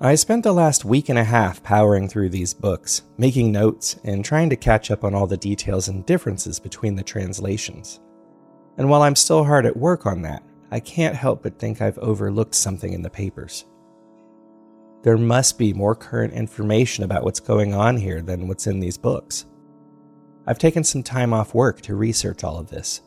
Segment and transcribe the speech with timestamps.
[0.00, 4.24] I spent the last week and a half powering through these books, making notes, and
[4.24, 7.98] trying to catch up on all the details and differences between the translations.
[8.76, 11.98] And while I'm still hard at work on that, I can't help but think I've
[11.98, 13.64] overlooked something in the papers.
[15.02, 18.98] There must be more current information about what's going on here than what's in these
[18.98, 19.46] books.
[20.46, 23.00] I've taken some time off work to research all of this.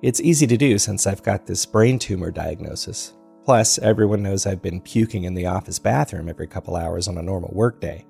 [0.00, 3.12] It's easy to do since I've got this brain tumor diagnosis.
[3.48, 7.22] Plus, everyone knows I've been puking in the office bathroom every couple hours on a
[7.22, 8.04] normal workday,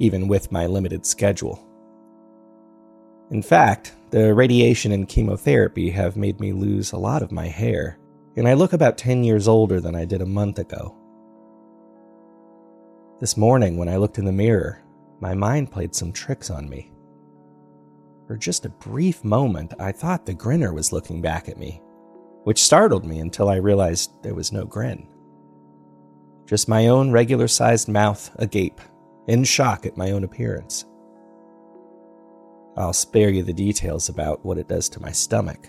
[0.00, 1.64] even with my limited schedule.
[3.30, 8.00] In fact, the radiation and chemotherapy have made me lose a lot of my hair,
[8.34, 10.96] and I look about 10 years older than I did a month ago.
[13.20, 14.82] This morning, when I looked in the mirror,
[15.20, 16.90] my mind played some tricks on me.
[18.26, 21.80] For just a brief moment, I thought the grinner was looking back at me,
[22.44, 25.06] which startled me until I realized there was no grin.
[26.46, 28.80] Just my own regular sized mouth agape,
[29.26, 30.84] in shock at my own appearance.
[32.76, 35.68] I'll spare you the details about what it does to my stomach.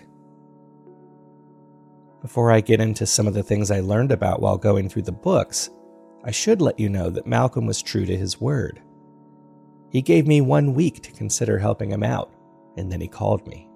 [2.20, 5.12] Before I get into some of the things I learned about while going through the
[5.12, 5.70] books,
[6.24, 8.80] I should let you know that Malcolm was true to his word.
[9.90, 12.32] He gave me one week to consider helping him out,
[12.76, 13.68] and then he called me.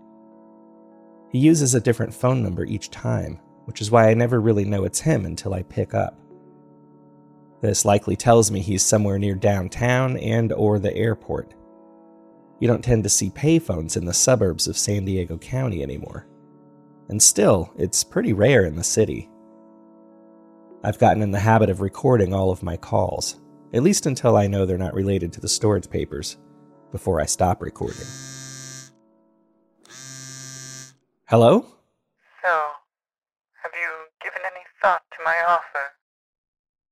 [1.37, 4.85] He uses a different phone number each time, which is why I never really know
[4.85, 6.19] it's him until I pick up.
[7.61, 11.53] This likely tells me he's somewhere near downtown and or the airport,
[12.59, 16.27] you don't tend to see payphones in the suburbs of San Diego County anymore.
[17.11, 19.29] And still, it's pretty rare in the city.
[20.83, 23.37] I've gotten in the habit of recording all of my calls,
[23.75, 26.39] at least until I know they're not related to the storage papers,
[26.93, 28.07] before I stop recording.
[31.29, 31.67] Hello?
[32.45, 32.51] So,
[33.63, 33.89] have you
[34.23, 35.97] given any thought to my offer?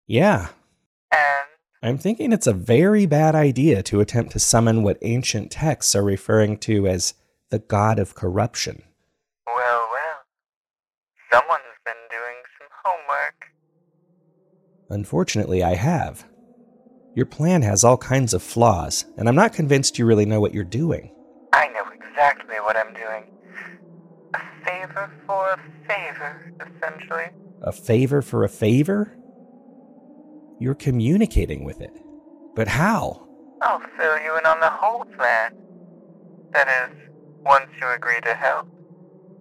[0.09, 0.49] Yeah,
[1.12, 1.49] And
[1.84, 6.03] I'm thinking it's a very bad idea to attempt to summon what ancient texts are
[6.03, 7.15] referring to as
[7.50, 8.83] the god of corruption.
[9.47, 10.19] well, well,
[11.33, 13.53] someone's been doing some homework.
[14.91, 16.25] Unfortunately, I have.
[17.15, 20.53] Your plan has all kinds of flaws, and I'm not convinced you really know what
[20.53, 21.12] you're doing.
[21.53, 22.93] I know exactly what I'm
[24.94, 27.25] favor for a favor, essentially.
[27.62, 29.16] A favor for a favor?
[30.60, 31.99] You're communicating with it.
[32.55, 33.27] But how?
[33.62, 35.53] I'll fill you in on the whole plan.
[36.53, 36.97] That is,
[37.41, 38.69] once you agree to help.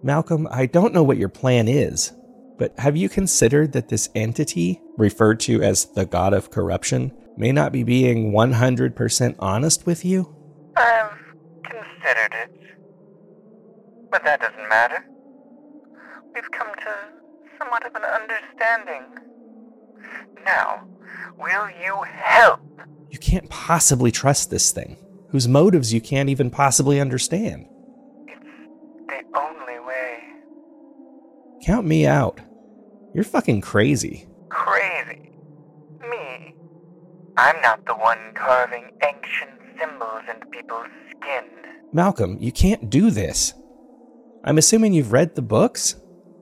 [0.02, 2.12] Malcolm, I don't know what your plan is,
[2.58, 7.52] but have you considered that this entity, referred to as the god of corruption, may
[7.52, 10.34] not be being 100% honest with you?
[10.76, 11.10] I've
[11.62, 12.50] considered it.
[14.10, 15.04] But that doesn't matter.
[16.34, 16.94] We've come to
[17.58, 19.02] somewhat of an understanding.
[20.44, 20.84] Now,
[21.38, 22.60] will you help?
[23.08, 24.96] You can't possibly trust this thing,
[25.30, 27.66] whose motives you can't even possibly understand.
[28.26, 28.44] It's
[29.06, 30.18] the only way.
[31.64, 32.40] Count me out.
[33.14, 34.26] You're fucking crazy.
[34.48, 35.30] Crazy.
[36.10, 36.54] Me.
[37.36, 41.44] I'm not the one carving ancient symbols into people's skin.
[41.92, 43.54] Malcolm, you can't do this.
[44.42, 45.94] I'm assuming you've read the books?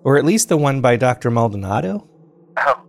[0.04, 1.30] Or at least the one by Dr.
[1.30, 2.08] Maldonado?
[2.56, 2.82] Oh,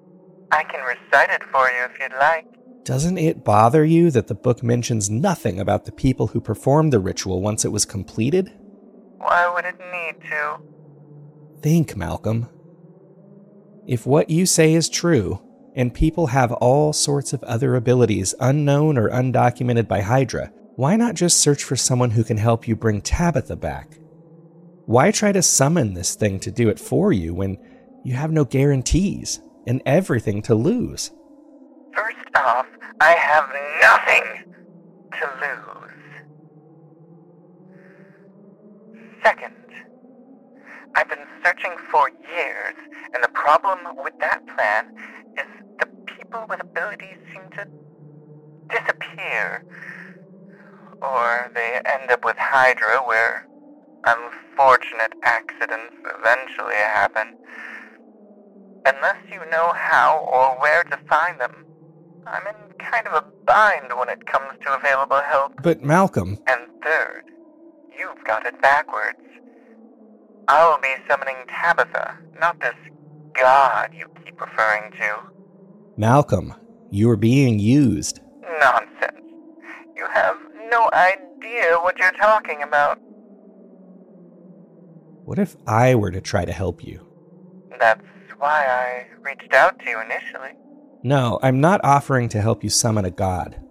[0.51, 2.47] I can recite it for you if you'd like.
[2.83, 6.99] Doesn't it bother you that the book mentions nothing about the people who performed the
[6.99, 8.51] ritual once it was completed?
[9.19, 10.57] Why would it need to?
[11.61, 12.49] Think, Malcolm.
[13.87, 15.41] If what you say is true,
[15.75, 21.15] and people have all sorts of other abilities unknown or undocumented by Hydra, why not
[21.15, 23.97] just search for someone who can help you bring Tabitha back?
[24.85, 27.57] Why try to summon this thing to do it for you when
[28.03, 31.09] you have no guarantees and everything to lose?
[31.93, 32.67] First off,
[32.99, 33.49] I have
[33.81, 34.53] nothing
[35.13, 35.79] to lose.
[39.23, 39.55] Second,
[40.95, 42.75] I've been searching for years,
[43.13, 44.93] and the problem with that plan
[45.37, 45.45] is
[45.79, 45.85] the
[46.17, 47.67] people with abilities seem to
[48.69, 49.63] disappear.
[51.01, 53.47] Or they end up with Hydra, where
[54.05, 57.35] unfortunate accidents eventually happen.
[58.85, 61.65] Unless you know how or where to find them,
[62.27, 65.53] I'm in kind of a bind when it comes to available help.
[65.63, 67.23] But, Malcolm, And third,
[67.97, 69.19] you've got it backwards.
[70.47, 72.75] I'll be summoning Tabitha, not this
[73.33, 75.19] god you keep referring to.
[75.95, 76.53] Malcolm,
[76.91, 78.19] you're being used.
[78.59, 79.21] Nonsense.
[79.95, 80.35] You have
[80.69, 82.99] no idea what you're talking about.
[85.25, 87.05] What if I were to try to help you?
[87.79, 88.05] That's
[88.37, 90.51] why I reached out to you initially.
[91.01, 93.61] No, I'm not offering to help you summon a god.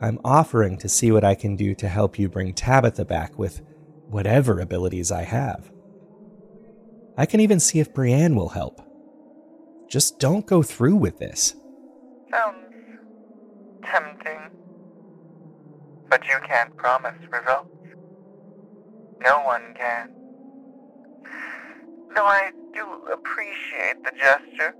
[0.00, 3.62] I'm offering to see what I can do to help you bring Tabitha back with
[4.08, 5.70] whatever abilities I have.
[7.16, 8.80] I can even see if Brienne will help.
[9.88, 11.54] Just don't go through with this.
[12.30, 12.56] Sounds
[13.84, 14.38] tempting.
[16.08, 17.70] But you can't promise results.
[19.20, 20.10] No one can.
[22.18, 24.74] Though I do appreciate the gesture,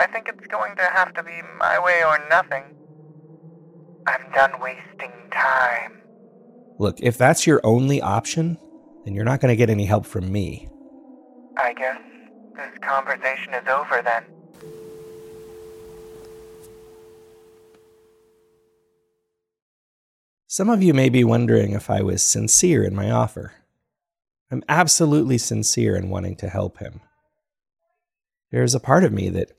[0.00, 1.30] I think it's going to have to be
[1.60, 2.64] my way or nothing.
[4.04, 6.00] I'm done wasting time.
[6.76, 8.58] Look, if that's your only option,
[9.04, 10.68] then you're not going to get any help from me.
[11.56, 12.00] I guess
[12.56, 14.24] this conversation is over then.
[20.48, 23.52] Some of you may be wondering if I was sincere in my offer.
[24.50, 27.00] I'm absolutely sincere in wanting to help him.
[28.50, 29.52] There's a part of me that,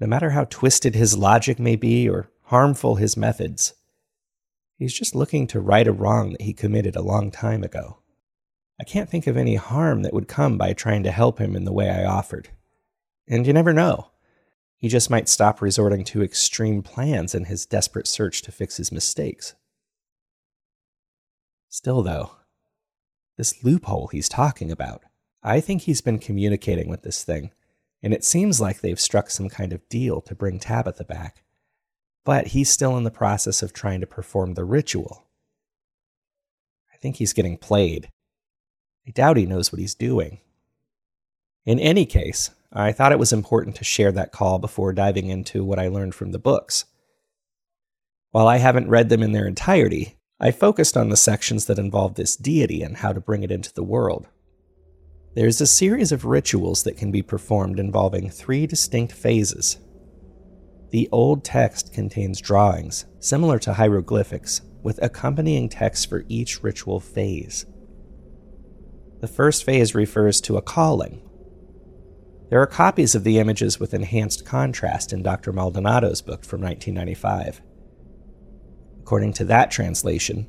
[0.00, 3.74] no matter how twisted his logic may be or harmful his methods,
[4.78, 7.98] he's just looking to right a wrong that he committed a long time ago.
[8.80, 11.64] I can't think of any harm that would come by trying to help him in
[11.64, 12.48] the way I offered.
[13.28, 14.10] And you never know.
[14.76, 18.92] He just might stop resorting to extreme plans in his desperate search to fix his
[18.92, 19.54] mistakes.
[21.68, 22.32] Still, though,
[23.36, 25.02] this loophole he's talking about,
[25.42, 27.52] I think he's been communicating with this thing,
[28.02, 31.42] and it seems like they've struck some kind of deal to bring Tabitha back.
[32.24, 35.26] But he's still in the process of trying to perform the ritual.
[36.92, 38.10] I think he's getting played.
[39.06, 40.40] I doubt he knows what he's doing.
[41.64, 45.64] In any case, I thought it was important to share that call before diving into
[45.64, 46.86] what I learned from the books.
[48.32, 52.14] While I haven't read them in their entirety, I focused on the sections that involve
[52.14, 54.28] this deity and how to bring it into the world.
[55.34, 59.78] There's a series of rituals that can be performed involving three distinct phases.
[60.90, 67.64] The old text contains drawings, similar to hieroglyphics, with accompanying text for each ritual phase.
[69.20, 71.22] The first phase refers to a calling.
[72.50, 75.52] There are copies of the images with enhanced contrast in Dr.
[75.52, 77.62] Maldonado's book from 1995.
[79.06, 80.48] According to that translation,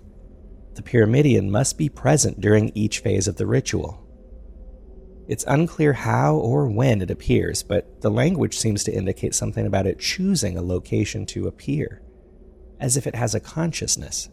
[0.73, 4.03] the Pyramidion must be present during each phase of the ritual.
[5.27, 9.85] It's unclear how or when it appears, but the language seems to indicate something about
[9.85, 12.01] it choosing a location to appear,
[12.79, 14.27] as if it has a consciousness.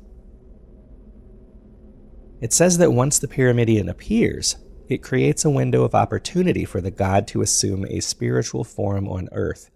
[2.40, 4.56] It says that once the Pyramidion appears,
[4.88, 9.28] it creates a window of opportunity for the god to assume a spiritual form on
[9.32, 9.70] earth,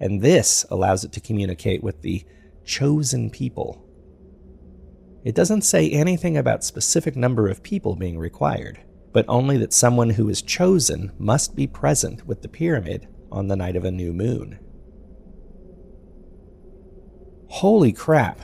[0.00, 2.24] and this allows it to communicate with the
[2.64, 3.82] chosen people.
[5.24, 8.80] It doesn't say anything about specific number of people being required,
[9.12, 13.56] but only that someone who is chosen must be present with the pyramid on the
[13.56, 14.58] night of a new moon.
[17.48, 18.40] Holy crap!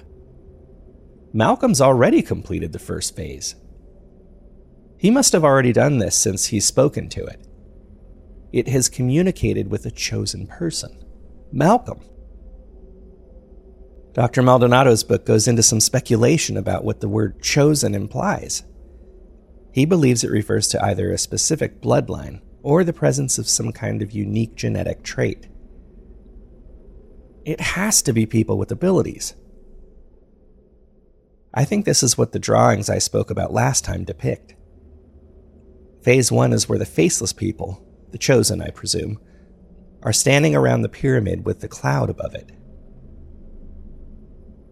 [1.32, 3.56] Malcolm's already completed the first phase.
[4.96, 7.46] He must have already done this since he's spoken to it.
[8.52, 11.04] It has communicated with a chosen person
[11.52, 12.00] Malcolm.
[14.12, 14.42] Dr.
[14.42, 18.64] Maldonado's book goes into some speculation about what the word chosen implies.
[19.72, 24.02] He believes it refers to either a specific bloodline or the presence of some kind
[24.02, 25.48] of unique genetic trait.
[27.44, 29.34] It has to be people with abilities.
[31.54, 34.54] I think this is what the drawings I spoke about last time depict.
[36.02, 39.20] Phase 1 is where the faceless people, the chosen, I presume,
[40.02, 42.50] are standing around the pyramid with the cloud above it.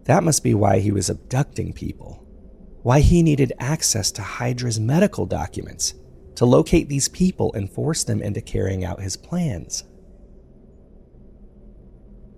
[0.09, 2.25] That must be why he was abducting people,
[2.81, 5.93] why he needed access to Hydra's medical documents
[6.33, 9.83] to locate these people and force them into carrying out his plans.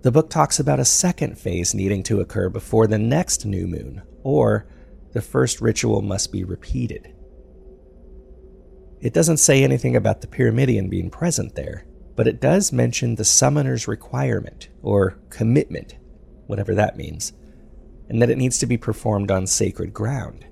[0.02, 4.02] The book talks about a second phase needing to occur before the next new moon,
[4.22, 4.66] or
[5.14, 7.14] the first ritual must be repeated.
[9.00, 11.86] It doesn't say anything about the Pyramidion being present there,
[12.16, 15.96] but it does mention the summoner's requirement, or commitment,
[16.46, 17.32] whatever that means,
[18.12, 20.44] and that it needs to be performed on sacred ground.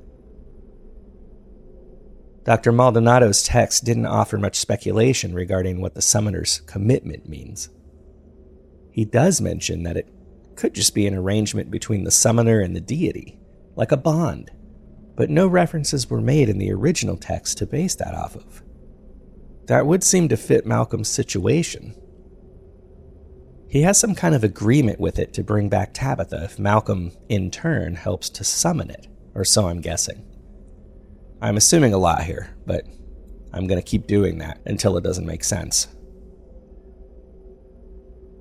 [2.44, 2.72] Dr.
[2.72, 7.68] Maldonado's text didn't offer much speculation regarding what the summoner's commitment means.
[8.90, 10.08] He does mention that it
[10.56, 13.38] could just be an arrangement between the summoner and the deity,
[13.76, 14.50] like a bond,
[15.14, 18.62] but no references were made in the original text to base that off of.
[19.66, 21.94] That would seem to fit Malcolm's situation.
[23.70, 27.52] He has some kind of agreement with it to bring back Tabitha if Malcolm, in
[27.52, 30.26] turn, helps to summon it, or so I'm guessing.
[31.40, 32.84] I'm assuming a lot here, but
[33.52, 35.86] I'm going to keep doing that until it doesn't make sense.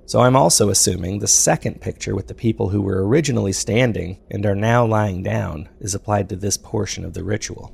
[0.08, 4.44] So I'm also assuming the second picture with the people who were originally standing and
[4.48, 7.72] are now lying down is applied to this portion of the ritual.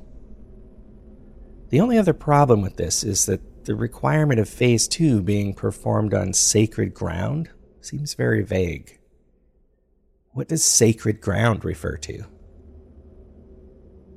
[1.69, 6.13] The only other problem with this is that the requirement of Phase 2 being performed
[6.13, 7.49] on sacred ground
[7.81, 8.99] seems very vague.
[10.31, 12.25] What does sacred ground refer to?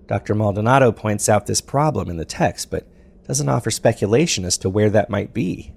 [0.07, 0.35] Dr.
[0.35, 2.89] Maldonado points out this problem in the text, but
[3.27, 5.75] doesn't offer speculation as to where that might be.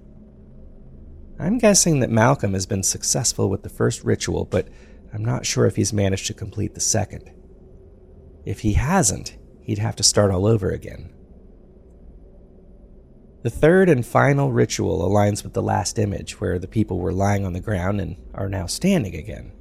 [1.38, 4.68] I'm guessing that Malcolm has been successful with the first ritual, but
[5.12, 7.30] I'm not sure if he's managed to complete the second.
[8.44, 11.11] If he hasn't, he'd have to start all over again.
[13.42, 17.44] The third and final ritual aligns with the last image, where the people were lying
[17.44, 19.52] on the ground and are now standing again.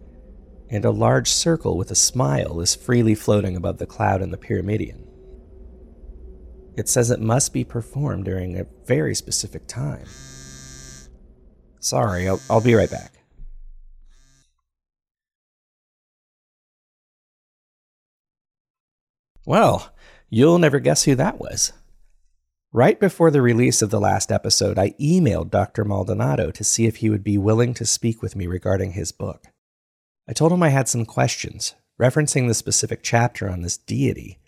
[0.70, 4.38] And a large circle with a smile is freely floating above the cloud in the
[4.38, 5.08] pyramidion.
[6.78, 10.06] It says it must be performed during a very specific time.
[11.80, 13.14] Sorry, I'll, I'll be right back.
[19.44, 19.92] Well,
[20.30, 21.74] you'll never guess who that was.
[22.74, 25.84] Right before the release of the last episode, I emailed Dr.
[25.84, 29.48] Maldonado to see if he would be willing to speak with me regarding his book.
[30.26, 34.40] I told him I had some questions, referencing the specific chapter on this deity,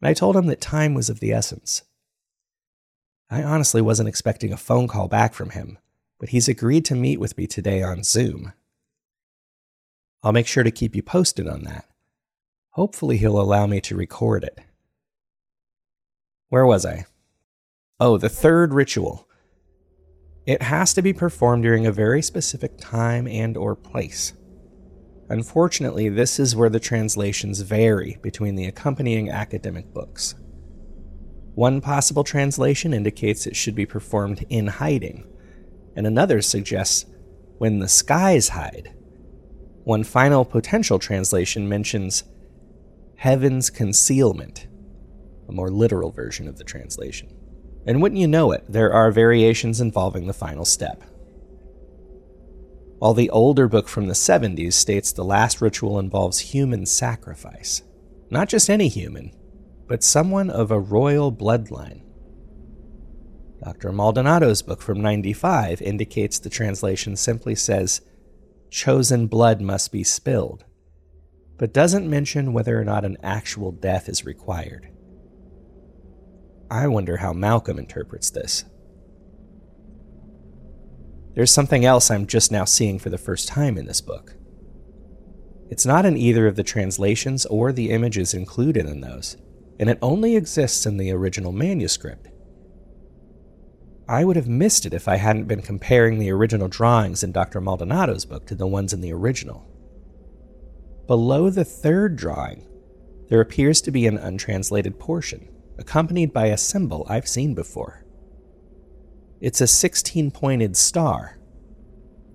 [0.00, 1.82] and I told him that time was of the essence.
[3.30, 5.78] I honestly wasn't expecting a phone call back from him,
[6.18, 8.54] but he's agreed to meet with me today on Zoom.
[10.24, 11.84] I'll make sure to keep you posted on that.
[12.70, 14.58] Hopefully, he'll allow me to record it.
[16.48, 17.06] Where was I?
[18.00, 19.26] Oh, the third ritual.
[20.46, 24.34] It has to be performed during a very specific time and or place.
[25.28, 30.36] Unfortunately, this is where the translations vary between the accompanying academic books.
[31.56, 35.26] One possible translation indicates it should be performed in hiding,
[35.96, 37.04] and another suggests
[37.58, 38.94] when the skies hide.
[39.82, 42.22] One final potential translation mentions
[43.16, 44.68] heaven's concealment,
[45.48, 47.37] a more literal version of the translation.
[47.86, 51.02] And wouldn't you know it, there are variations involving the final step.
[52.98, 57.82] While the older book from the 70s states the last ritual involves human sacrifice,
[58.30, 59.32] not just any human,
[59.86, 62.02] but someone of a royal bloodline.
[63.62, 63.92] Dr.
[63.92, 68.00] Maldonado's book from 95 indicates the translation simply says,
[68.70, 70.64] chosen blood must be spilled,
[71.56, 74.88] but doesn't mention whether or not an actual death is required.
[76.70, 78.64] I wonder how Malcolm interprets this.
[81.34, 84.34] There's something else I'm just now seeing for the first time in this book.
[85.70, 89.36] It's not in either of the translations or the images included in those,
[89.78, 92.28] and it only exists in the original manuscript.
[94.08, 97.60] I would have missed it if I hadn't been comparing the original drawings in Dr.
[97.60, 99.66] Maldonado's book to the ones in the original.
[101.06, 102.66] Below the third drawing,
[103.28, 105.48] there appears to be an untranslated portion,
[105.78, 108.04] accompanied by a symbol I've seen before.
[109.40, 111.38] It's a 16 pointed star,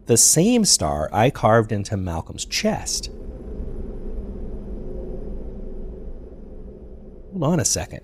[0.06, 3.10] the same star I carved into Malcolm's chest.
[7.32, 8.02] Hold on a second.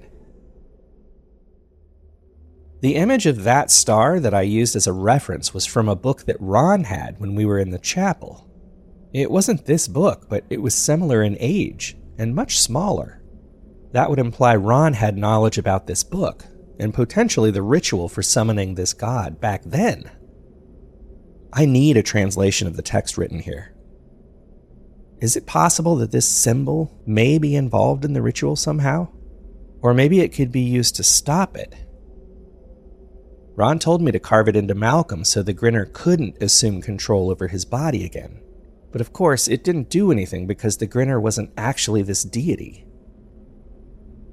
[2.82, 6.24] The image of that star that I used as a reference was from a book
[6.26, 8.50] that Ron had when we were in the chapel.
[9.12, 13.19] It wasn't this book, but it was similar in age and much smaller.
[13.92, 16.46] That would imply Ron had knowledge about this book,
[16.80, 20.10] and potentially the ritual for summoning this god back then.
[21.52, 23.74] I need a translation of the text written here.
[25.20, 29.10] Is it possible that this symbol may be involved in the ritual somehow?
[29.82, 31.76] Or maybe it could be used to stop it
[33.60, 37.50] Ron told me to carve it into Malcolm so the grinner couldn't assume control over
[37.50, 38.40] his body again.
[38.90, 42.86] But of course, it didn't do anything because the grinner wasn't actually this deity.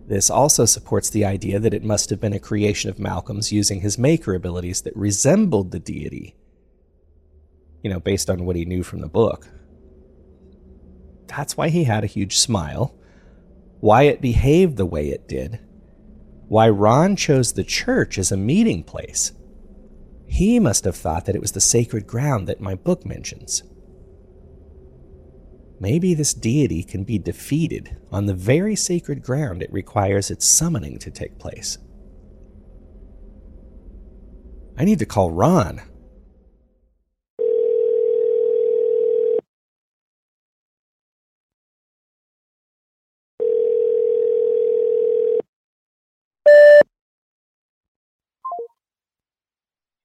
[0.07, 3.81] This also supports the idea that it must have been a creation of Malcolm's using
[3.81, 6.37] his maker abilities that resembled the deity.
[7.83, 9.49] You know, based on what he knew from the book.
[11.27, 12.95] That's why he had a huge smile,
[13.81, 15.59] why it behaved the way it did,
[16.49, 19.33] why Ron chose the church as a meeting place.
[20.29, 23.65] He must have thought that it was the sacred ground that my book mentions.
[25.79, 30.99] Maybe this deity can be defeated on the very sacred ground it requires its summoning
[31.01, 31.77] to take place.
[34.79, 35.83] I need to call Ron.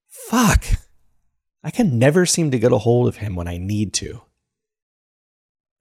[0.09, 0.65] Fuck.
[1.63, 4.21] I can never seem to get a hold of him when I need to.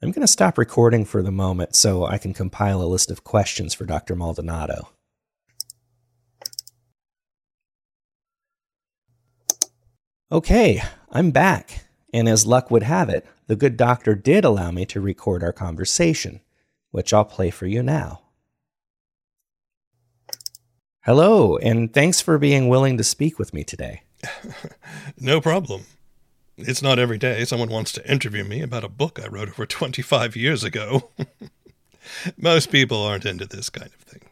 [0.02, 3.22] I'm going to stop recording for the moment so I can compile a list of
[3.22, 4.16] questions for Dr.
[4.16, 4.88] Maldonado.
[10.32, 10.80] Okay,
[11.10, 15.02] I'm back, and as luck would have it, the good doctor did allow me to
[15.02, 16.40] record our conversation,
[16.92, 18.22] which I'll play for you now.
[21.04, 24.04] Hello, and thanks for being willing to speak with me today.
[25.20, 25.82] no problem.
[26.66, 29.66] It's not every day someone wants to interview me about a book I wrote over
[29.66, 31.10] 25 years ago.
[32.36, 34.22] Most people aren't into this kind of thing.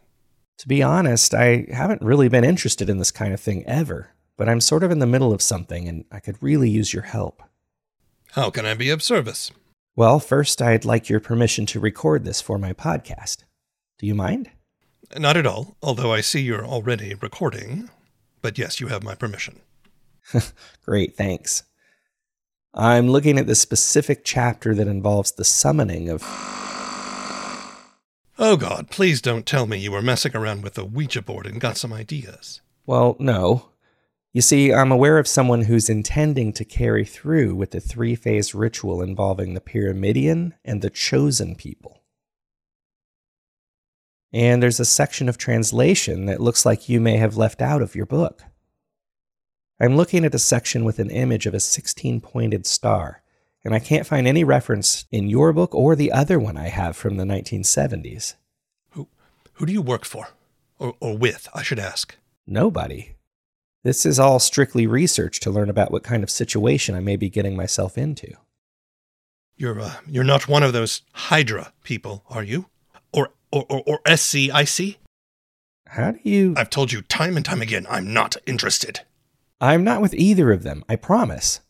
[0.59, 4.49] To be honest, I haven't really been interested in this kind of thing ever, but
[4.49, 7.43] I'm sort of in the middle of something and I could really use your help.
[8.33, 9.51] How can I be of service?
[9.95, 13.45] Well, first, I'd like your permission to record this for my podcast.
[13.99, 14.51] Do you mind?
[15.17, 17.91] Not at all, although I see you're already recording.
[18.43, 19.61] But yes, you have my permission.
[20.85, 21.63] Great, thanks.
[22.75, 26.23] I'm looking at the specific chapter that involves the summoning of.
[28.39, 31.61] Oh God, please don't tell me you were messing around with a Ouija board and
[31.61, 32.61] got some ideas.
[32.87, 33.71] Well, no.
[34.33, 38.55] You see, I'm aware of someone who's intending to carry through with the three phase
[38.55, 42.03] ritual involving the Pyramidion and the Chosen People.
[44.33, 47.97] And there's a section of translation that looks like you may have left out of
[47.97, 48.43] your book.
[49.81, 53.23] I'm looking at a section with an image of a 16 pointed star,
[53.65, 56.97] and I can't find any reference in your book or the other one I have
[56.97, 58.35] from the 1970s.
[58.91, 59.07] Who,
[59.55, 60.31] who do you work for?
[60.81, 62.17] Or, or with, I should ask.
[62.45, 63.15] Nobody.
[63.85, 67.31] This is all strictly research to learn about what kind of situation I may be
[67.31, 68.33] getting myself into.
[69.57, 72.67] You're, uh, you're not one of those Hydra people, are you?
[73.13, 74.97] Or, or, or, or SCIC?
[75.87, 76.55] How do you.
[76.57, 79.03] I've told you time and time again, I'm not interested.
[79.61, 81.61] I'm not with either of them, I promise.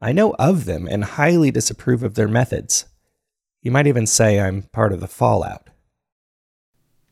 [0.00, 2.86] I know of them and highly disapprove of their methods.
[3.62, 5.68] You might even say I'm part of the fallout.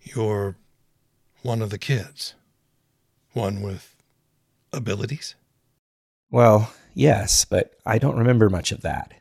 [0.03, 0.57] You're
[1.43, 2.35] one of the kids.
[3.33, 3.95] One with
[4.73, 5.35] abilities?
[6.31, 9.15] Well, yes, but I don't remember much of that.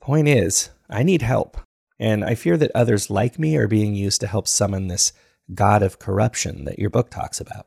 [0.00, 1.58] Point is, I need help,
[1.98, 5.12] and I fear that others like me are being used to help summon this
[5.54, 7.66] god of corruption that your book talks about.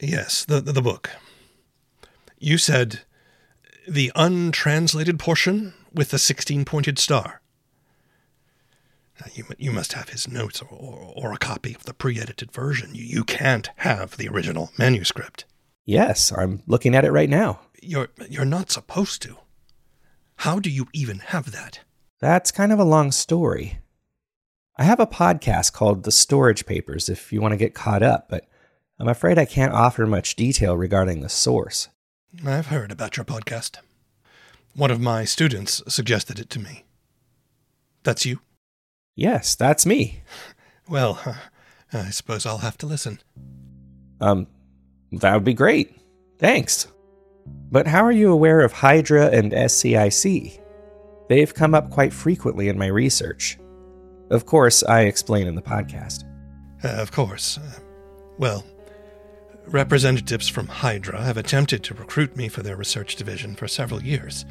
[0.00, 1.10] Yes, the, the book.
[2.44, 3.00] You said
[3.88, 7.40] the untranslated portion with the 16 pointed star.
[9.32, 12.52] You, you must have his notes or, or, or a copy of the pre edited
[12.52, 12.94] version.
[12.94, 15.46] You, you can't have the original manuscript.
[15.86, 17.60] Yes, I'm looking at it right now.
[17.80, 19.38] You're, you're not supposed to.
[20.36, 21.80] How do you even have that?
[22.20, 23.78] That's kind of a long story.
[24.76, 28.28] I have a podcast called The Storage Papers if you want to get caught up,
[28.28, 28.46] but
[28.98, 31.88] I'm afraid I can't offer much detail regarding the source.
[32.44, 33.78] I've heard about your podcast.
[34.74, 36.84] One of my students suggested it to me.
[38.02, 38.40] That's you?
[39.14, 40.22] Yes, that's me.
[40.88, 41.18] Well,
[41.92, 43.20] I suppose I'll have to listen.
[44.20, 44.48] Um,
[45.12, 45.96] that would be great.
[46.38, 46.88] Thanks.
[47.70, 50.60] But how are you aware of Hydra and SCIC?
[51.28, 53.58] They've come up quite frequently in my research.
[54.30, 56.24] Of course, I explain in the podcast.
[56.82, 57.58] Uh, of course.
[57.58, 57.80] Uh,
[58.38, 58.64] well,
[59.66, 64.44] representatives from Hydra have attempted to recruit me for their research division for several years.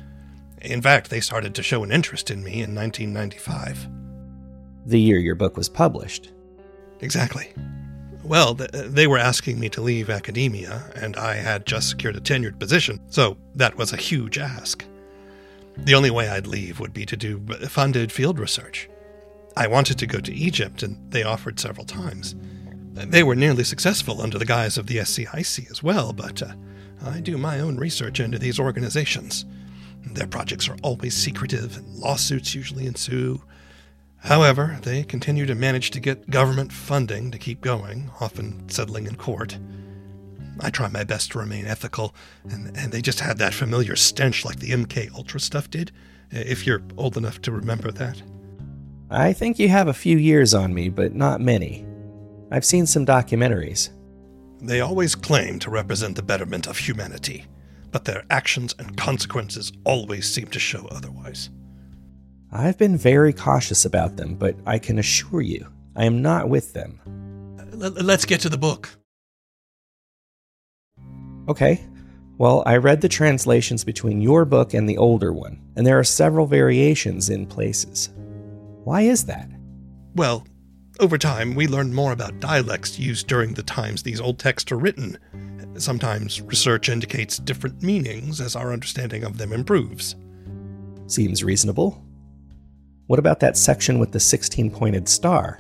[0.62, 3.88] In fact, they started to show an interest in me in 1995.
[4.86, 6.32] The year your book was published.
[7.02, 7.54] Exactly.
[8.24, 12.22] Well, th- they were asking me to leave academia, and I had just secured a
[12.22, 14.86] tenured position, so that was a huge ask.
[15.76, 18.90] The only way I'd leave would be to do funded field research.
[19.58, 22.36] I wanted to go to Egypt, and they offered several times.
[22.94, 26.54] They were nearly successful under the guise of the SCIC as well, but uh,
[27.04, 29.46] I do my own research into these organizations.
[30.06, 33.42] Their projects are always secretive, and lawsuits usually ensue.
[34.18, 39.16] However, they continue to manage to get government funding to keep going, often settling in
[39.16, 39.58] court.
[40.60, 42.14] I try my best to remain ethical,
[42.48, 45.92] and, and they just had that familiar stench like the MK Ultra stuff did,
[46.32, 48.22] if you're old enough to remember that.
[49.10, 51.86] I think you have a few years on me, but not many.
[52.54, 53.90] I've seen some documentaries.
[54.62, 57.46] They always claim to represent the betterment of humanity,
[57.92, 61.50] but their actions and consequences always seem to show otherwise.
[62.52, 66.74] I've been very cautious about them, but I can assure you, I am not with
[66.74, 67.02] them.
[67.74, 68.88] Let's get to the book.
[71.50, 71.84] Okay.
[72.38, 76.04] Well, I read the translations between your book and the older one, and there are
[76.04, 78.12] several variations in places.
[78.84, 79.50] Why is that?
[80.14, 80.46] Well,
[81.00, 84.78] over time, we learned more about dialects used during the times these old texts are
[84.78, 85.18] written.
[85.78, 90.16] Sometimes research indicates different meanings as our understanding of them improves.
[91.08, 92.04] Seems reasonable.
[93.08, 95.58] What about that section with the 16 pointed star?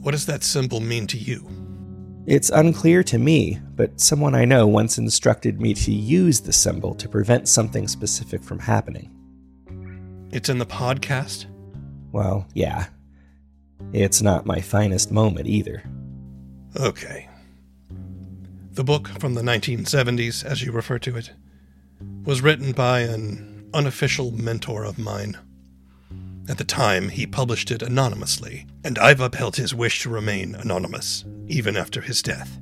[0.00, 1.48] What does that symbol mean to you?
[2.26, 6.94] It's unclear to me, but someone I know once instructed me to use the symbol
[6.94, 9.10] to prevent something specific from happening.
[10.30, 11.46] It's in the podcast?
[12.12, 12.86] Well, yeah.
[13.92, 15.82] It's not my finest moment either.
[16.76, 17.28] Okay.
[18.72, 21.32] The book from the 1970s, as you refer to it,
[22.24, 25.36] was written by an unofficial mentor of mine.
[26.48, 31.24] At the time, he published it anonymously, and I've upheld his wish to remain anonymous,
[31.46, 32.58] even after his death.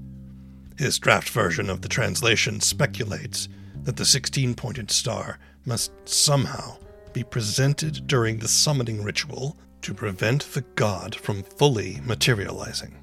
[0.79, 3.49] His draft version of the translation speculates
[3.83, 6.79] that the 16 pointed star must somehow
[7.13, 12.97] be presented during the summoning ritual to prevent the god from fully materializing.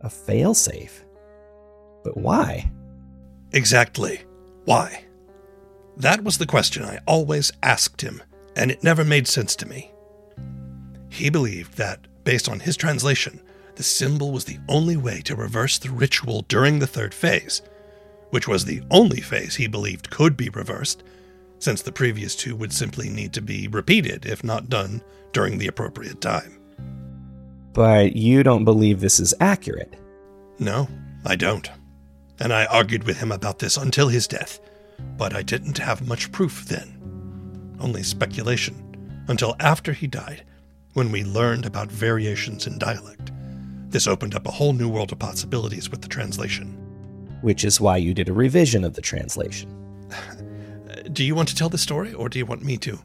[0.00, 1.02] A failsafe?
[2.04, 2.70] But why?
[3.52, 4.22] Exactly.
[4.64, 5.04] Why?
[5.96, 8.22] That was the question I always asked him,
[8.54, 9.90] and it never made sense to me.
[11.08, 13.40] He believed that, based on his translation,
[13.74, 17.62] the symbol was the only way to reverse the ritual during the third phase,
[18.30, 21.02] which was the only phase he believed could be reversed,
[21.58, 25.66] since the previous two would simply need to be repeated if not done during the
[25.66, 26.58] appropriate time.
[27.72, 29.94] But you don't believe this is accurate?
[30.58, 30.88] No,
[31.24, 31.70] I don't.
[32.40, 34.60] And I argued with him about this until his death,
[35.16, 37.76] but I didn't have much proof then.
[37.80, 40.44] Only speculation, until after he died,
[40.94, 43.30] when we learned about variations in dialect.
[43.90, 46.72] This opened up a whole new world of possibilities with the translation.
[47.42, 49.74] Which is why you did a revision of the translation.
[51.12, 52.98] do you want to tell the story, or do you want me to?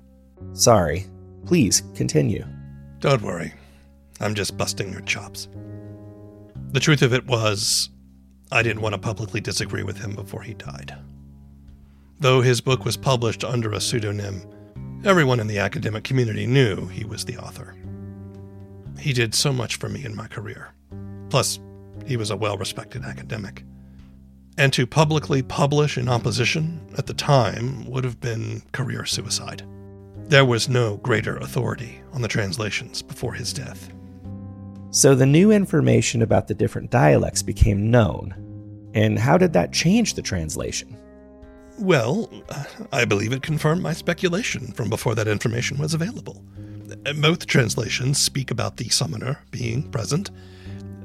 [0.53, 1.05] Sorry.
[1.45, 2.45] Please continue.
[2.99, 3.53] Don't worry.
[4.19, 5.47] I'm just busting your chops.
[6.71, 7.89] The truth of it was,
[8.51, 10.95] I didn't want to publicly disagree with him before he died.
[12.19, 14.41] Though his book was published under a pseudonym,
[15.03, 17.75] everyone in the academic community knew he was the author.
[18.97, 20.73] He did so much for me in my career.
[21.29, 21.59] Plus,
[22.05, 23.63] he was a well respected academic.
[24.57, 29.63] And to publicly publish in opposition at the time would have been career suicide.
[30.27, 33.91] There was no greater authority on the translations before his death.
[34.91, 38.35] So the new information about the different dialects became known.
[38.93, 40.95] And how did that change the translation?
[41.79, 42.29] Well,
[42.91, 46.43] I believe it confirmed my speculation from before that information was available.
[47.19, 50.29] Both translations speak about the summoner being present.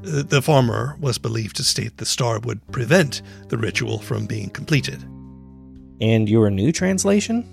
[0.02, 5.02] The former was believed to state the star would prevent the ritual from being completed.
[6.00, 7.44] And your new translation?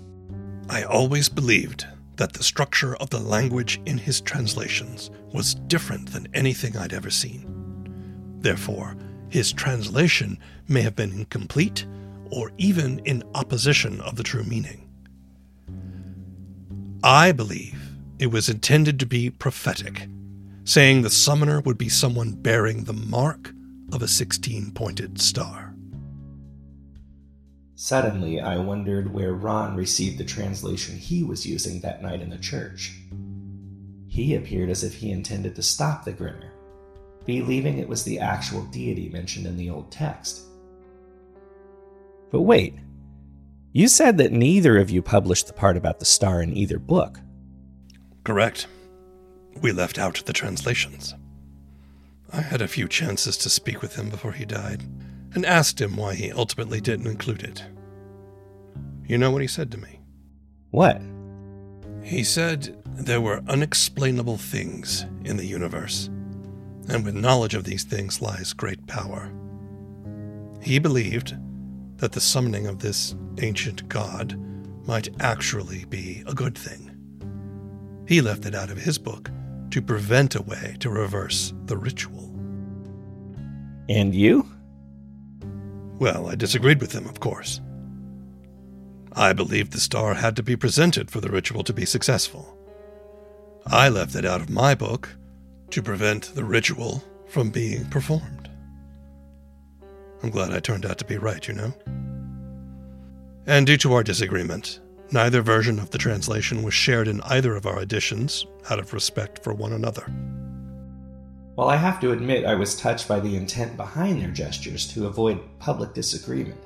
[0.68, 6.28] I always believed that the structure of the language in his translations was different than
[6.34, 8.38] anything I'd ever seen.
[8.40, 8.96] Therefore,
[9.28, 11.84] his translation may have been incomplete
[12.30, 14.88] or even in opposition of the true meaning.
[17.02, 17.78] I believe
[18.18, 20.08] it was intended to be prophetic,
[20.66, 23.52] saying the summoner would be someone bearing the mark
[23.92, 25.72] of a 16 pointed star.
[27.76, 32.38] Suddenly, I wondered where Ron received the translation he was using that night in the
[32.38, 32.96] church.
[34.08, 36.52] He appeared as if he intended to stop the Grinner,
[37.26, 40.42] believing it was the actual deity mentioned in the old text.
[42.32, 42.74] But wait,
[43.72, 47.20] you said that neither of you published the part about the star in either book.
[48.24, 48.66] Correct.
[49.62, 51.14] We left out the translations.
[52.32, 54.82] I had a few chances to speak with him before he died,
[55.34, 57.64] and asked him why he ultimately didn't include it.
[59.06, 60.00] You know what he said to me?
[60.70, 61.00] What?
[62.02, 66.08] He said there were unexplainable things in the universe,
[66.88, 69.32] and with knowledge of these things lies great power.
[70.60, 71.36] He believed
[71.98, 74.38] that the summoning of this ancient god
[74.86, 76.92] might actually be a good thing.
[78.06, 79.30] He left it out of his book
[79.76, 82.34] to prevent a way to reverse the ritual.
[83.90, 84.48] And you?
[85.98, 87.60] Well, I disagreed with him, of course.
[89.12, 92.56] I believed the star had to be presented for the ritual to be successful.
[93.66, 95.14] I left it out of my book
[95.72, 98.48] to prevent the ritual from being performed.
[100.22, 101.74] I'm glad I turned out to be right, you know?
[103.46, 104.80] And due to our disagreement,
[105.12, 109.42] Neither version of the translation was shared in either of our editions out of respect
[109.44, 110.02] for one another.
[111.54, 115.06] While I have to admit I was touched by the intent behind their gestures to
[115.06, 116.60] avoid public disagreement,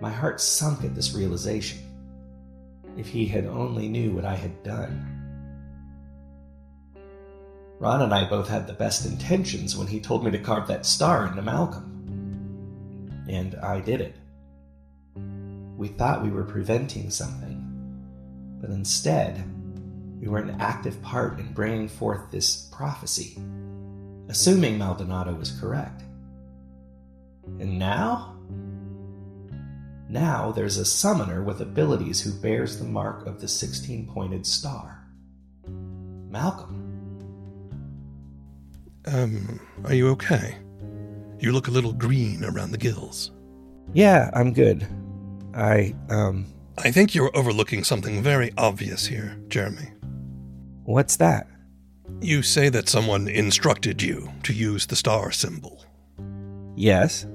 [0.00, 1.78] my heart sunk at this realization.
[2.96, 5.14] If he had only knew what I had done.
[7.80, 10.86] Ron and I both had the best intentions when he told me to carve that
[10.86, 11.84] star into Malcolm.
[13.28, 14.16] and I did it.
[15.76, 17.47] We thought we were preventing something,
[18.60, 19.44] but instead,
[20.20, 23.38] we were an active part in bringing forth this prophecy,
[24.28, 26.02] assuming Maldonado was correct.
[27.60, 28.36] And now?
[30.08, 35.06] Now there's a summoner with abilities who bears the mark of the 16 pointed star.
[36.28, 36.84] Malcolm.
[39.06, 40.56] Um, are you okay?
[41.38, 43.30] You look a little green around the gills.
[43.94, 44.86] Yeah, I'm good.
[45.54, 46.46] I, um.
[46.84, 49.90] I think you're overlooking something very obvious here, Jeremy.
[50.84, 51.48] What's that?
[52.20, 55.84] You say that someone instructed you to use the star symbol.
[56.76, 57.26] Yes.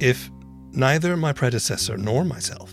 [0.00, 0.30] If
[0.72, 2.72] neither my predecessor nor myself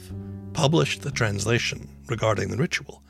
[0.54, 3.04] published the translation regarding the ritual,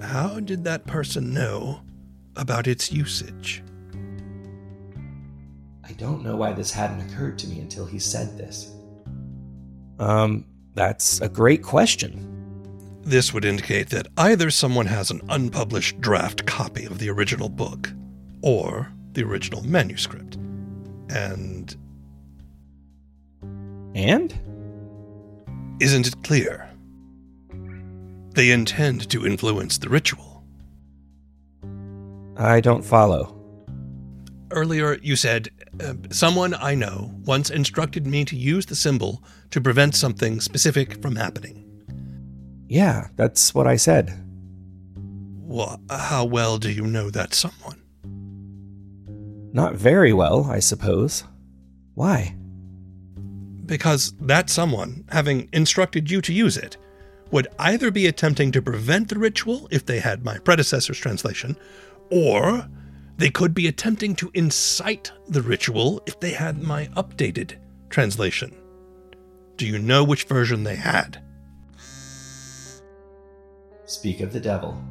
[0.00, 1.82] how did that person know
[2.36, 3.62] about its usage?
[5.84, 8.74] I don't know why this hadn't occurred to me until he said this.
[9.98, 10.46] Um,
[10.80, 12.26] that's a great question.
[13.02, 17.92] This would indicate that either someone has an unpublished draft copy of the original book
[18.40, 20.36] or the original manuscript.
[21.10, 21.76] And.
[23.94, 24.32] And?
[25.80, 26.70] Isn't it clear?
[28.30, 30.42] They intend to influence the ritual.
[32.38, 33.38] I don't follow.
[34.50, 35.48] Earlier, you said,
[35.80, 41.00] uh, Someone I know once instructed me to use the symbol to prevent something specific
[41.00, 41.66] from happening.
[42.68, 44.12] Yeah, that's what I said.
[44.94, 47.82] Well, how well do you know that someone?
[49.52, 51.24] Not very well, I suppose.
[51.94, 52.36] Why?
[53.66, 56.76] Because that someone, having instructed you to use it,
[57.30, 61.56] would either be attempting to prevent the ritual if they had my predecessor's translation,
[62.10, 62.68] or
[63.20, 67.56] they could be attempting to incite the ritual if they had my updated
[67.90, 68.56] translation.
[69.58, 71.22] Do you know which version they had?
[73.84, 74.82] Speak of the devil.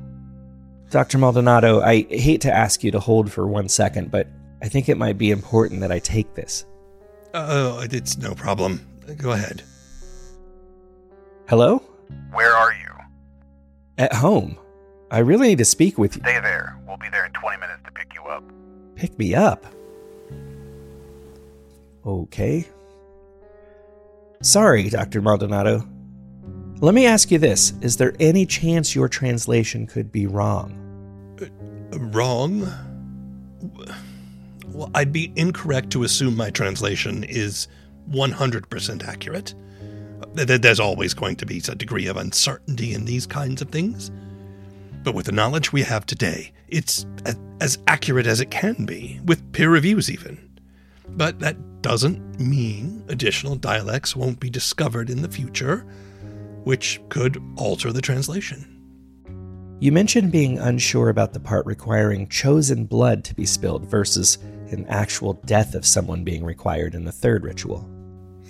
[0.91, 1.17] Dr.
[1.17, 4.27] Maldonado, I hate to ask you to hold for one second, but
[4.61, 6.67] I think it might be important that I take this.
[7.33, 8.87] Oh, it's no problem.
[9.17, 9.63] Go ahead.
[11.47, 11.81] Hello?
[12.31, 12.93] Where are you?
[13.97, 14.55] At home.
[15.12, 16.22] I really need to speak with you.
[16.22, 16.78] Stay there.
[16.88, 18.43] We'll be there in 20 minutes to pick you up.
[18.95, 19.65] Pick me up.
[22.06, 22.67] Okay.
[24.41, 25.22] Sorry, Dr.
[25.22, 25.88] Maldonado.
[26.82, 30.76] Let me ask you this Is there any chance your translation could be wrong?
[31.41, 32.62] Uh, wrong?
[34.67, 37.67] Well, I'd be incorrect to assume my translation is
[38.12, 39.54] 100% accurate.
[40.34, 44.12] There's always going to be a degree of uncertainty in these kinds of things.
[45.03, 47.05] But with the knowledge we have today, it's
[47.62, 50.49] as accurate as it can be, with peer reviews even.
[51.09, 55.85] But that doesn't mean additional dialects won't be discovered in the future,
[56.63, 58.75] which could alter the translation.
[59.79, 64.38] You mentioned being unsure about the part requiring chosen blood to be spilled versus
[64.71, 67.79] an actual death of someone being required in the third ritual.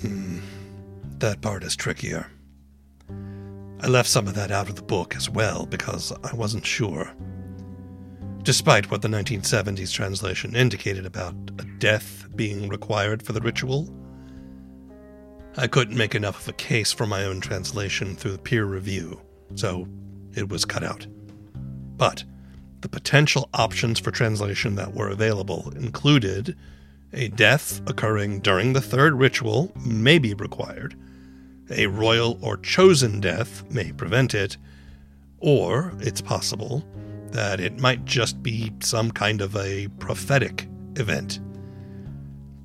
[0.01, 0.39] Hmm.
[1.19, 2.31] That part is trickier.
[3.81, 7.13] I left some of that out of the book as well because I wasn't sure.
[8.43, 13.89] Despite what the 1970s translation indicated about a death being required for the ritual,
[15.57, 19.21] I couldn't make enough of a case for my own translation through peer review,
[19.55, 19.87] so
[20.35, 21.07] it was cut out.
[21.97, 22.23] But
[22.81, 26.57] the potential options for translation that were available included
[27.11, 30.95] a death occurring during the third ritual may be required,
[31.71, 34.57] a royal or chosen death may prevent it,
[35.39, 36.83] or it's possible
[37.31, 41.39] that it might just be some kind of a prophetic event.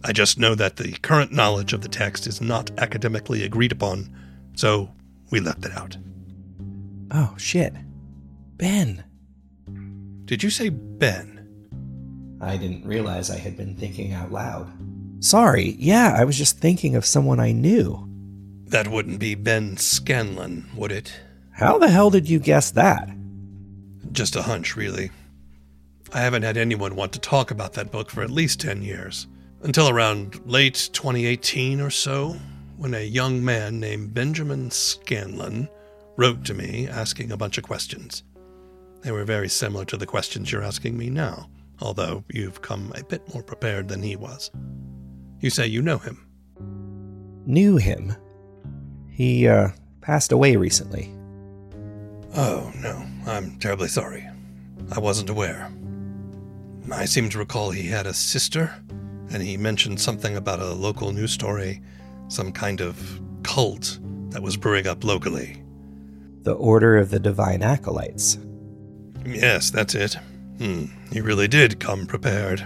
[0.05, 4.15] I just know that the current knowledge of the text is not academically agreed upon,
[4.55, 4.91] so
[5.31, 5.97] we left it out.
[7.11, 7.73] Oh, shit.
[8.57, 9.05] Ben.
[10.25, 12.39] Did you say Ben?
[12.41, 14.71] I didn't realize I had been thinking out loud.
[15.25, 18.07] Sorry, yeah, I was just thinking of someone I knew.
[18.75, 21.15] That wouldn't be Ben Scanlon, would it?
[21.53, 23.09] How the hell did you guess that?
[24.11, 25.13] Just a hunch, really.
[26.13, 29.29] I haven't had anyone want to talk about that book for at least 10 years.
[29.63, 32.35] Until around late 2018 or so,
[32.77, 35.69] when a young man named Benjamin Scanlon
[36.17, 38.25] wrote to me asking a bunch of questions.
[39.03, 41.49] They were very similar to the questions you're asking me now,
[41.81, 44.51] although you've come a bit more prepared than he was.
[45.39, 46.27] You say you know him.
[47.47, 48.17] Knew him?
[49.15, 49.69] He, uh,
[50.05, 51.11] passed away recently.
[52.37, 53.07] Oh, no.
[53.27, 54.29] I'm terribly sorry.
[54.93, 55.73] I wasn't aware.
[56.93, 58.75] I seem to recall he had a sister,
[59.31, 61.81] and he mentioned something about a local news story,
[62.29, 63.99] some kind of cult
[64.29, 65.63] that was brewing up locally.
[66.43, 68.37] The Order of the Divine Acolytes.
[69.25, 70.19] Yes, that's it.
[70.59, 72.63] Hmm, he really did come prepared.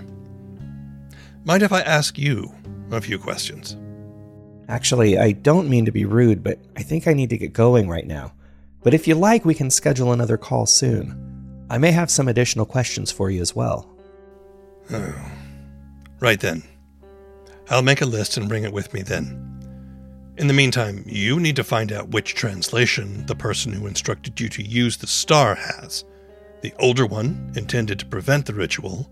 [1.44, 2.52] Mind if I ask you
[2.90, 3.76] a few questions?
[4.68, 7.88] Actually, I don't mean to be rude, but I think I need to get going
[7.88, 8.32] right now.
[8.82, 11.66] But if you like, we can schedule another call soon.
[11.70, 13.88] I may have some additional questions for you as well.
[14.90, 15.14] Oh.
[16.20, 16.62] Right then.
[17.70, 19.44] I'll make a list and bring it with me then.
[20.36, 24.48] In the meantime, you need to find out which translation the person who instructed you
[24.50, 26.04] to use the star has
[26.62, 29.10] the older one, intended to prevent the ritual,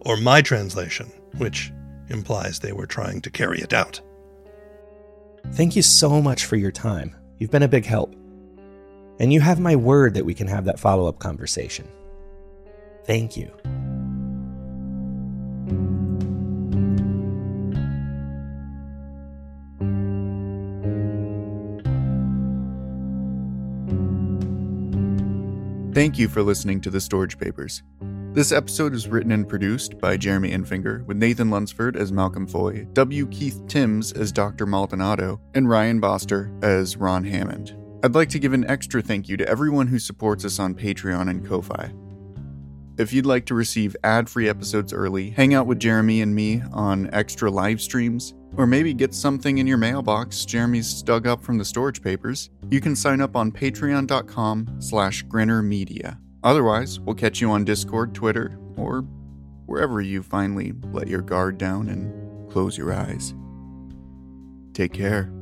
[0.00, 1.72] or my translation, which
[2.08, 4.00] implies they were trying to carry it out.
[5.52, 7.14] Thank you so much for your time.
[7.38, 8.14] You've been a big help.
[9.20, 11.88] And you have my word that we can have that follow up conversation.
[13.04, 13.50] Thank you.
[25.94, 27.84] Thank you for listening to The Storage Papers.
[28.34, 32.84] This episode is written and produced by Jeremy Enfinger, with Nathan Lunsford as Malcolm Foye,
[32.92, 33.28] W.
[33.28, 34.66] Keith Tims as Dr.
[34.66, 37.76] Maldonado, and Ryan Boster as Ron Hammond.
[38.02, 41.30] I'd like to give an extra thank you to everyone who supports us on Patreon
[41.30, 41.92] and Ko-Fi.
[42.98, 47.08] If you'd like to receive ad-free episodes early, hang out with Jeremy and me on
[47.14, 51.64] extra live streams, or maybe get something in your mailbox Jeremy's dug up from the
[51.64, 56.18] storage papers, you can sign up on patreon.com slash grinnermedia.
[56.44, 59.00] Otherwise, we'll catch you on Discord, Twitter, or
[59.66, 63.34] wherever you finally let your guard down and close your eyes.
[64.74, 65.32] Take care.